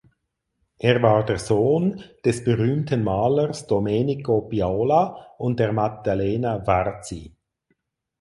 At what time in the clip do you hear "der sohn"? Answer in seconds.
1.23-2.03